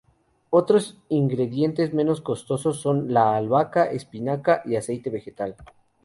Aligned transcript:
Otros 0.49 0.97
ingredientes 1.09 1.93
menos 1.93 2.21
costosos 2.21 2.77
son 2.81 3.13
la 3.13 3.37
albahaca, 3.37 3.85
espinaca 3.85 4.63
y 4.65 4.75
aceite 4.75 5.11
vegetal. 5.11 5.55